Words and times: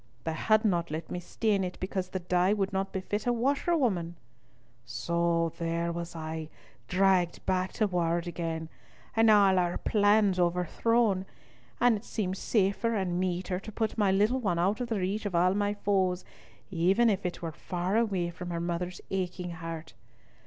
They 0.23 0.33
had 0.33 0.65
not 0.65 0.89
let 0.89 1.11
me 1.11 1.19
stain 1.19 1.63
it, 1.63 1.77
because 1.79 2.09
the 2.09 2.21
dye 2.21 2.53
would 2.53 2.73
not 2.73 2.91
befit 2.91 3.27
a 3.27 3.31
washerwoman. 3.31 4.15
So 4.83 5.53
there 5.59 5.91
was 5.91 6.15
I 6.15 6.49
dragged 6.87 7.45
back 7.45 7.71
to 7.73 7.85
ward 7.85 8.25
again, 8.25 8.67
and 9.15 9.29
all 9.29 9.59
our 9.59 9.77
plans 9.77 10.39
overthrown. 10.39 11.27
And 11.79 11.97
it 11.97 12.03
seemed 12.03 12.37
safer 12.37 12.95
and 12.95 13.19
meeter 13.19 13.59
to 13.59 13.71
put 13.71 13.95
my 13.95 14.11
little 14.11 14.39
one 14.39 14.57
out 14.57 14.81
of 14.81 14.89
reach 14.89 15.27
of 15.27 15.35
all 15.35 15.53
my 15.53 15.75
foes, 15.75 16.25
even 16.71 17.07
if 17.07 17.23
it 17.23 17.43
were 17.43 17.51
far 17.51 17.95
away 17.95 18.31
from 18.31 18.49
her 18.49 18.59
mother's 18.59 19.01
aching 19.11 19.51
heart. 19.51 19.93